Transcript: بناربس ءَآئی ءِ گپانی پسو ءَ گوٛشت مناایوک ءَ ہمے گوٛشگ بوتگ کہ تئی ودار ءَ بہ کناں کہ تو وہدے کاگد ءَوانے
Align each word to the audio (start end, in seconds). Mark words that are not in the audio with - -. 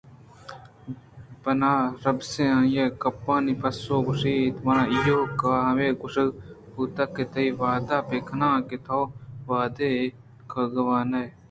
بناربس 1.43 2.31
ءَآئی 2.43 2.81
ءِ 2.83 2.95
گپانی 3.01 3.53
پسو 3.61 3.95
ءَ 3.99 4.05
گوٛشت 4.05 4.53
مناایوک 4.65 5.39
ءَ 5.51 5.65
ہمے 5.67 5.87
گوٛشگ 5.99 6.29
بوتگ 6.73 7.09
کہ 7.15 7.23
تئی 7.31 7.49
ودار 7.59 8.03
ءَ 8.05 8.07
بہ 8.09 8.17
کناں 8.27 8.57
کہ 8.67 8.77
تو 8.85 8.99
وہدے 9.47 9.91
کاگد 10.51 10.75
ءَوانے 10.81 11.23